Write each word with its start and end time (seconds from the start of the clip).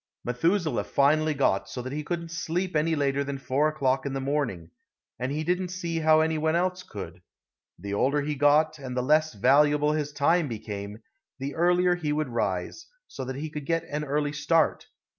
Methuselah 0.25 0.83
finally 0.85 1.35
got 1.35 1.69
so 1.69 1.83
that 1.83 1.93
he 1.93 2.01
couldn't 2.03 2.31
sleep 2.31 2.75
any 2.75 2.95
later 2.95 3.23
than 3.23 3.37
4 3.37 3.67
o'clock 3.67 4.03
in 4.03 4.13
the 4.13 4.19
morning, 4.19 4.71
and 5.19 5.31
he 5.31 5.43
didn't 5.43 5.67
see 5.67 5.99
how 5.99 6.21
any 6.21 6.39
one 6.39 6.55
else 6.55 6.81
could. 6.81 7.21
The 7.77 7.93
older 7.93 8.23
he 8.23 8.33
got, 8.33 8.79
and 8.79 8.97
the 8.97 9.03
less 9.03 9.35
valuable 9.35 9.91
his 9.91 10.11
time 10.11 10.47
became, 10.47 11.03
the 11.37 11.53
earlier 11.53 11.93
he 11.93 12.11
would 12.13 12.29
rise, 12.29 12.87
so 13.07 13.23
that 13.25 13.35
he 13.35 13.51
could 13.51 13.67
get 13.67 13.83
an 13.91 14.03
early 14.03 14.33
start. 14.33 14.87